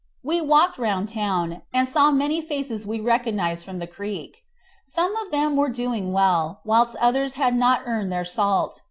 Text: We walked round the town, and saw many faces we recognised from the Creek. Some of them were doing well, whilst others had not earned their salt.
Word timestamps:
We 0.23 0.41
walked 0.41 0.79
round 0.79 1.07
the 1.09 1.13
town, 1.13 1.61
and 1.71 1.87
saw 1.87 2.09
many 2.09 2.41
faces 2.41 2.87
we 2.87 2.99
recognised 2.99 3.63
from 3.63 3.77
the 3.77 3.85
Creek. 3.85 4.43
Some 4.83 5.15
of 5.15 5.29
them 5.31 5.55
were 5.55 5.69
doing 5.69 6.11
well, 6.11 6.59
whilst 6.65 6.95
others 6.95 7.33
had 7.33 7.55
not 7.55 7.83
earned 7.85 8.11
their 8.11 8.25
salt. 8.25 8.79